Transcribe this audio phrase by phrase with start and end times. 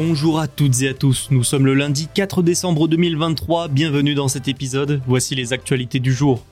[0.00, 4.28] Bonjour à toutes et à tous, nous sommes le lundi 4 décembre 2023, bienvenue dans
[4.28, 6.44] cet épisode, voici les actualités du jour.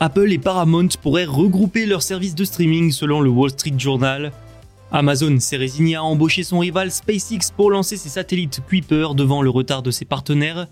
[0.00, 4.32] Apple et Paramount pourraient regrouper leurs services de streaming selon le Wall Street Journal.
[4.92, 9.48] Amazon s'est résigné à embaucher son rival SpaceX pour lancer ses satellites Kuiper devant le
[9.48, 10.66] retard de ses partenaires.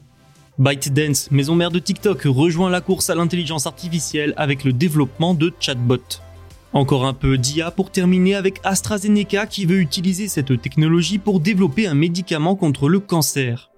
[0.58, 5.50] ByteDance, maison mère de TikTok, rejoint la course à l'intelligence artificielle avec le développement de
[5.60, 6.20] chatbots.
[6.74, 11.86] Encore un peu d'IA pour terminer avec AstraZeneca qui veut utiliser cette technologie pour développer
[11.86, 13.70] un médicament contre le cancer.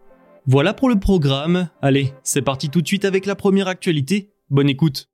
[0.46, 1.68] Voilà pour le programme.
[1.82, 4.30] Allez, c'est parti tout de suite avec la première actualité.
[4.48, 5.08] Bonne écoute.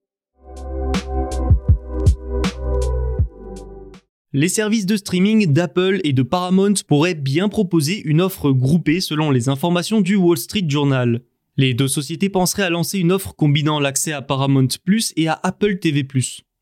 [4.32, 9.30] Les services de streaming d'Apple et de Paramount pourraient bien proposer une offre groupée selon
[9.30, 11.22] les informations du Wall Street Journal.
[11.56, 15.40] Les deux sociétés penseraient à lancer une offre combinant l'accès à Paramount Plus et à
[15.42, 16.06] Apple TV+.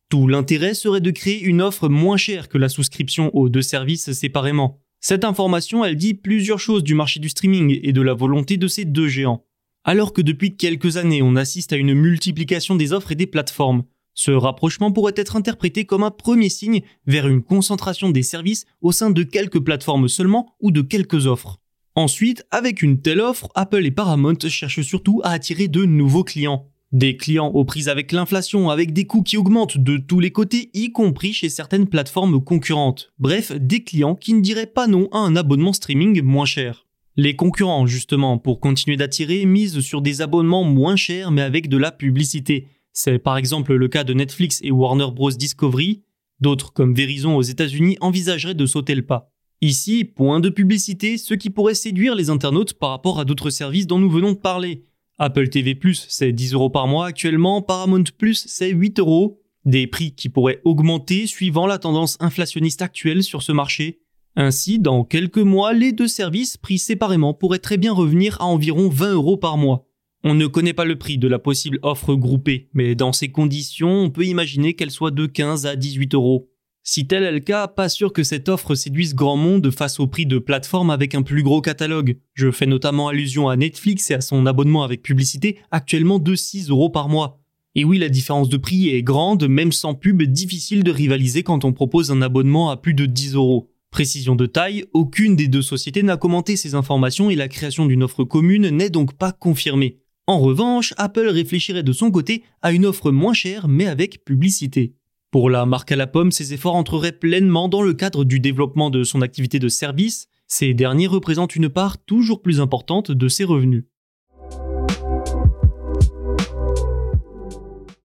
[0.09, 4.13] Tout l'intérêt serait de créer une offre moins chère que la souscription aux deux services
[4.13, 4.81] séparément.
[5.01, 8.69] Cette information, elle dit plusieurs choses du marché du streaming et de la volonté de
[8.69, 9.45] ces deux géants.
[9.85, 13.85] Alors que depuis quelques années, on assiste à une multiplication des offres et des plateformes,
[14.19, 18.91] ce rapprochement pourrait être interprété comme un premier signe vers une concentration des services au
[18.91, 21.59] sein de quelques plateformes seulement ou de quelques offres.
[21.95, 26.69] Ensuite, avec une telle offre, Apple et Paramount cherchent surtout à attirer de nouveaux clients.
[26.93, 30.71] Des clients aux prises avec l'inflation, avec des coûts qui augmentent de tous les côtés,
[30.73, 33.13] y compris chez certaines plateformes concurrentes.
[33.19, 36.87] Bref, des clients qui ne diraient pas non à un abonnement streaming moins cher.
[37.17, 41.77] Les concurrents, justement, pour continuer d'attirer, misent sur des abonnements moins chers mais avec de
[41.77, 42.69] la publicité.
[42.95, 45.31] C'est par exemple le cas de Netflix et Warner Bros.
[45.31, 46.05] Discovery.
[46.41, 49.31] D'autres, comme Verizon aux États-Unis, envisageraient de sauter le pas.
[49.61, 53.87] Ici, point de publicité, ce qui pourrait séduire les internautes par rapport à d'autres services
[53.87, 54.85] dont nous venons de parler.
[55.21, 55.77] Apple TV+,
[56.09, 59.41] c'est 10 euros par mois actuellement, Paramount+, c'est 8 euros.
[59.65, 64.01] Des prix qui pourraient augmenter suivant la tendance inflationniste actuelle sur ce marché.
[64.37, 68.89] Ainsi, dans quelques mois, les deux services pris séparément pourraient très bien revenir à environ
[68.89, 69.89] 20 euros par mois.
[70.23, 73.91] On ne connaît pas le prix de la possible offre groupée, mais dans ces conditions,
[73.91, 76.49] on peut imaginer qu'elle soit de 15 à 18 euros.
[76.91, 80.07] Si tel est le cas, pas sûr que cette offre séduise grand monde face au
[80.07, 82.17] prix de plateformes avec un plus gros catalogue.
[82.33, 86.71] Je fais notamment allusion à Netflix et à son abonnement avec publicité, actuellement de 6
[86.71, 87.43] euros par mois.
[87.75, 91.67] Et oui, la différence de prix est grande, même sans pub, difficile de rivaliser quand
[91.67, 93.71] on propose un abonnement à plus de 10 euros.
[93.91, 98.03] Précision de taille, aucune des deux sociétés n'a commenté ces informations et la création d'une
[98.03, 99.99] offre commune n'est donc pas confirmée.
[100.27, 104.95] En revanche, Apple réfléchirait de son côté à une offre moins chère mais avec publicité.
[105.31, 108.89] Pour la marque à la pomme, ces efforts entreraient pleinement dans le cadre du développement
[108.89, 110.29] de son activité de service.
[110.47, 113.85] Ces derniers représentent une part toujours plus importante de ses revenus.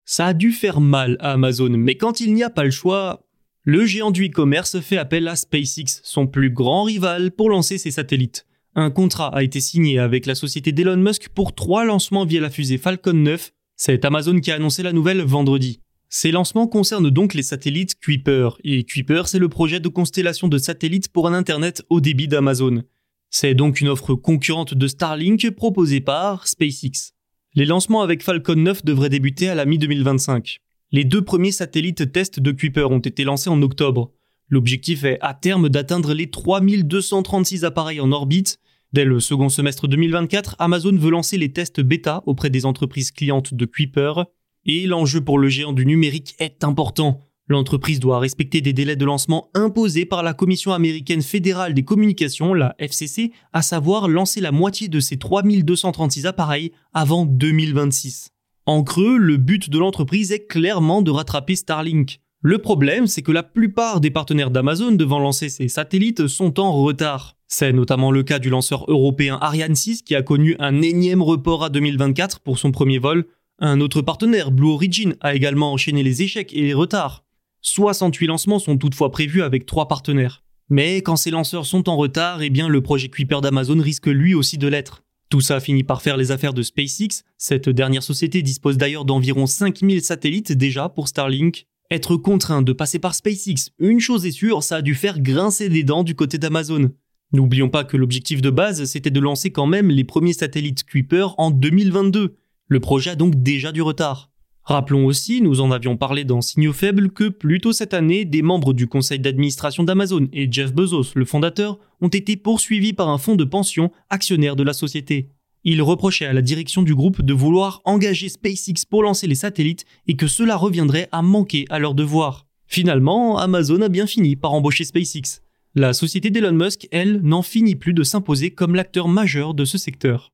[0.04, 3.26] Ça a dû faire mal à Amazon, mais quand il n'y a pas le choix,
[3.64, 7.90] le géant du e-commerce fait appel à SpaceX, son plus grand rival, pour lancer ses
[7.90, 8.46] satellites.
[8.76, 12.50] Un contrat a été signé avec la société d'Elon Musk pour trois lancements via la
[12.50, 13.50] fusée Falcon 9.
[13.74, 15.80] C'est Amazon qui a annoncé la nouvelle vendredi.
[16.12, 20.58] Ces lancements concernent donc les satellites Kuiper, et Kuiper c'est le projet de constellation de
[20.58, 22.82] satellites pour un Internet au débit d'Amazon.
[23.30, 27.12] C'est donc une offre concurrente de Starlink proposée par SpaceX.
[27.54, 30.56] Les lancements avec Falcon 9 devraient débuter à la mi-2025.
[30.90, 34.12] Les deux premiers satellites tests de Kuiper ont été lancés en octobre.
[34.48, 38.58] L'objectif est à terme d'atteindre les 3236 appareils en orbite.
[38.92, 43.54] Dès le second semestre 2024, Amazon veut lancer les tests bêta auprès des entreprises clientes
[43.54, 44.24] de Kuiper.
[44.66, 47.20] Et l'enjeu pour le géant du numérique est important.
[47.48, 52.54] L'entreprise doit respecter des délais de lancement imposés par la Commission américaine fédérale des communications,
[52.54, 58.30] la FCC, à savoir lancer la moitié de ses 3236 appareils avant 2026.
[58.66, 62.20] En creux, le but de l'entreprise est clairement de rattraper Starlink.
[62.42, 66.72] Le problème, c'est que la plupart des partenaires d'Amazon devant lancer ces satellites sont en
[66.72, 67.36] retard.
[67.48, 71.64] C'est notamment le cas du lanceur européen Ariane 6 qui a connu un énième report
[71.64, 73.26] à 2024 pour son premier vol.
[73.62, 77.24] Un autre partenaire, Blue Origin, a également enchaîné les échecs et les retards.
[77.60, 80.42] 68 lancements sont toutefois prévus avec trois partenaires.
[80.70, 84.32] Mais quand ces lanceurs sont en retard, eh bien le projet Kuiper d'Amazon risque lui
[84.32, 85.02] aussi de l'être.
[85.28, 87.22] Tout ça finit par faire les affaires de SpaceX.
[87.36, 91.66] Cette dernière société dispose d'ailleurs d'environ 5000 satellites déjà pour Starlink.
[91.90, 95.68] Être contraint de passer par SpaceX, une chose est sûre, ça a dû faire grincer
[95.68, 96.92] des dents du côté d'Amazon.
[97.32, 101.34] N'oublions pas que l'objectif de base, c'était de lancer quand même les premiers satellites Kuiper
[101.36, 102.36] en 2022.
[102.70, 104.30] Le projet a donc déjà du retard.
[104.62, 108.42] Rappelons aussi, nous en avions parlé dans Signaux Faibles, que plus tôt cette année, des
[108.42, 113.18] membres du conseil d'administration d'Amazon et Jeff Bezos, le fondateur, ont été poursuivis par un
[113.18, 115.30] fonds de pension actionnaire de la société.
[115.64, 119.84] Ils reprochaient à la direction du groupe de vouloir engager SpaceX pour lancer les satellites
[120.06, 122.46] et que cela reviendrait à manquer à leurs devoirs.
[122.68, 125.42] Finalement, Amazon a bien fini par embaucher SpaceX.
[125.74, 129.76] La société d'Elon Musk, elle, n'en finit plus de s'imposer comme l'acteur majeur de ce
[129.76, 130.30] secteur.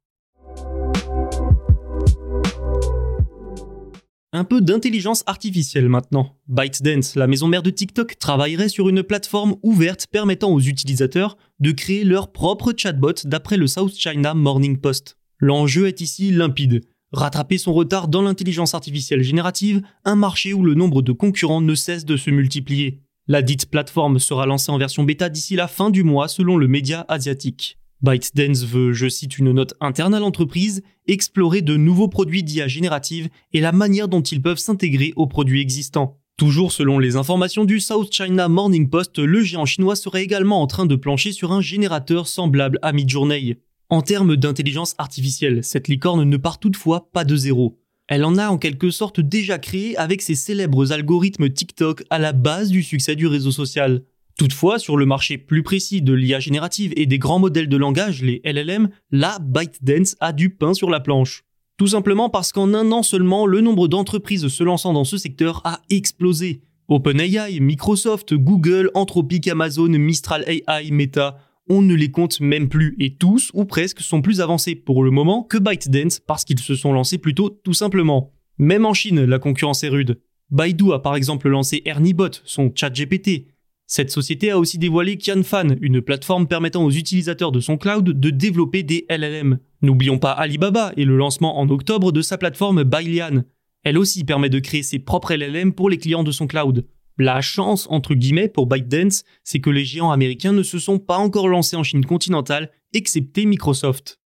[4.36, 6.36] Un peu d'intelligence artificielle maintenant.
[6.46, 11.70] ByteDance, la maison mère de TikTok, travaillerait sur une plateforme ouverte permettant aux utilisateurs de
[11.70, 15.16] créer leur propre chatbot d'après le South China Morning Post.
[15.38, 16.84] L'enjeu est ici limpide.
[17.12, 21.74] Rattraper son retard dans l'intelligence artificielle générative, un marché où le nombre de concurrents ne
[21.74, 23.00] cesse de se multiplier.
[23.28, 26.68] La dite plateforme sera lancée en version bêta d'ici la fin du mois selon le
[26.68, 27.78] média asiatique.
[28.02, 33.28] ByteDance veut, je cite une note interne à l'entreprise, explorer de nouveaux produits d'IA générative
[33.52, 36.18] et la manière dont ils peuvent s'intégrer aux produits existants.
[36.36, 40.66] Toujours selon les informations du South China Morning Post, le géant chinois serait également en
[40.66, 43.56] train de plancher sur un générateur semblable à Midjourney.
[43.88, 47.78] En termes d'intelligence artificielle, cette licorne ne part toutefois pas de zéro.
[48.08, 52.32] Elle en a en quelque sorte déjà créé avec ses célèbres algorithmes TikTok à la
[52.32, 54.02] base du succès du réseau social.
[54.38, 58.22] Toutefois, sur le marché plus précis de l'IA générative et des grands modèles de langage,
[58.22, 61.44] les LLM, la ByteDance a du pain sur la planche.
[61.78, 65.62] Tout simplement parce qu'en un an seulement, le nombre d'entreprises se lançant dans ce secteur
[65.64, 66.60] a explosé.
[66.88, 73.16] OpenAI, Microsoft, Google, Anthropic, Amazon, Mistral AI, Meta, on ne les compte même plus et
[73.16, 76.92] tous ou presque sont plus avancés pour le moment que ByteDance parce qu'ils se sont
[76.92, 78.32] lancés plus tôt tout simplement.
[78.58, 80.20] Même en Chine, la concurrence est rude.
[80.50, 83.55] Baidu a par exemple lancé ErnieBot, son chat GPT.
[83.88, 88.30] Cette société a aussi dévoilé Qianfan, une plateforme permettant aux utilisateurs de son cloud de
[88.30, 89.60] développer des LLM.
[89.80, 93.44] N'oublions pas Alibaba et le lancement en octobre de sa plateforme Bailian.
[93.84, 96.84] Elle aussi permet de créer ses propres LLM pour les clients de son cloud.
[97.16, 101.18] La chance, entre guillemets, pour ByteDance, c'est que les géants américains ne se sont pas
[101.18, 104.20] encore lancés en Chine continentale, excepté Microsoft.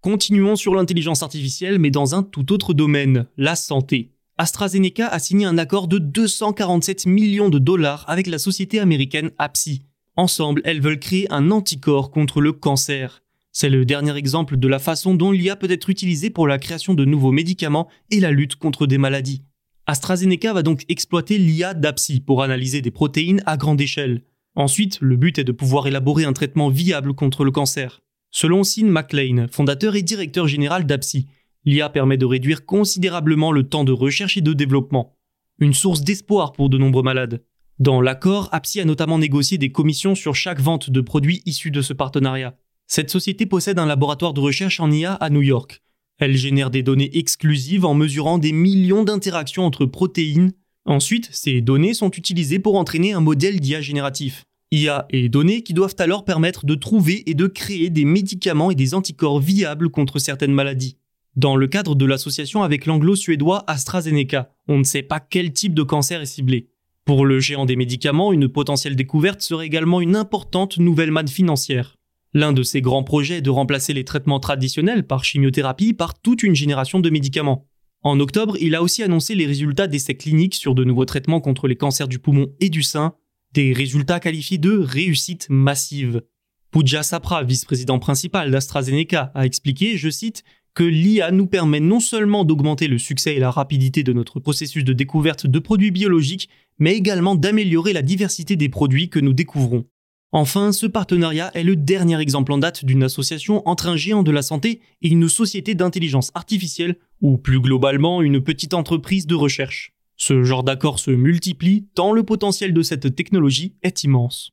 [0.00, 4.13] Continuons sur l'intelligence artificielle, mais dans un tout autre domaine, la santé.
[4.36, 9.82] AstraZeneca a signé un accord de 247 millions de dollars avec la société américaine APSI.
[10.16, 13.22] Ensemble, elles veulent créer un anticorps contre le cancer.
[13.52, 16.94] C'est le dernier exemple de la façon dont l'IA peut être utilisée pour la création
[16.94, 19.44] de nouveaux médicaments et la lutte contre des maladies.
[19.86, 24.22] AstraZeneca va donc exploiter l'IA d'APSI pour analyser des protéines à grande échelle.
[24.56, 28.02] Ensuite, le but est de pouvoir élaborer un traitement viable contre le cancer.
[28.32, 31.28] Selon Sean McLean, fondateur et directeur général d'APSI,
[31.64, 35.16] l'IA permet de réduire considérablement le temps de recherche et de développement.
[35.58, 37.44] Une source d'espoir pour de nombreux malades.
[37.78, 41.82] Dans l'accord, APSI a notamment négocié des commissions sur chaque vente de produits issus de
[41.82, 42.56] ce partenariat.
[42.86, 45.82] Cette société possède un laboratoire de recherche en IA à New York.
[46.18, 50.52] Elle génère des données exclusives en mesurant des millions d'interactions entre protéines.
[50.84, 54.44] Ensuite, ces données sont utilisées pour entraîner un modèle d'IA génératif.
[54.70, 58.74] IA et données qui doivent alors permettre de trouver et de créer des médicaments et
[58.74, 60.96] des anticorps viables contre certaines maladies.
[61.36, 65.82] Dans le cadre de l'association avec l'anglo-suédois AstraZeneca, on ne sait pas quel type de
[65.82, 66.70] cancer est ciblé.
[67.04, 71.96] Pour le géant des médicaments, une potentielle découverte serait également une importante nouvelle manne financière.
[72.34, 76.44] L'un de ses grands projets est de remplacer les traitements traditionnels par chimiothérapie par toute
[76.44, 77.66] une génération de médicaments.
[78.02, 81.66] En octobre, il a aussi annoncé les résultats d'essais cliniques sur de nouveaux traitements contre
[81.66, 83.14] les cancers du poumon et du sein,
[83.52, 86.22] des résultats qualifiés de réussite massive.
[86.70, 90.44] Pooja Sapra, vice-président principal d'AstraZeneca, a expliqué, je cite,
[90.74, 94.84] que l'IA nous permet non seulement d'augmenter le succès et la rapidité de notre processus
[94.84, 99.84] de découverte de produits biologiques, mais également d'améliorer la diversité des produits que nous découvrons.
[100.32, 104.32] Enfin, ce partenariat est le dernier exemple en date d'une association entre un géant de
[104.32, 109.92] la santé et une société d'intelligence artificielle, ou plus globalement une petite entreprise de recherche.
[110.16, 114.50] Ce genre d'accord se multiplie tant le potentiel de cette technologie est immense.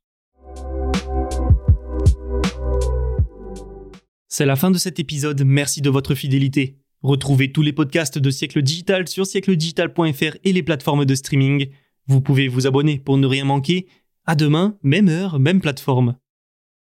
[4.33, 6.77] C'est la fin de cet épisode, merci de votre fidélité.
[7.03, 11.67] Retrouvez tous les podcasts de Siècle Digital sur siècledigital.fr et les plateformes de streaming.
[12.07, 13.88] Vous pouvez vous abonner pour ne rien manquer.
[14.25, 16.15] À demain, même heure, même plateforme.